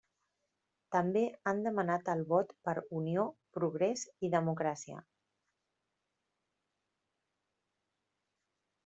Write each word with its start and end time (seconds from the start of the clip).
També 0.93 1.21
han 1.51 1.59
demanat 1.65 2.07
el 2.13 2.23
vot 2.31 2.55
per 2.69 2.75
Unió, 3.01 3.25
Progrés 3.57 4.05
i 4.29 4.33
Democràcia. 4.37 5.05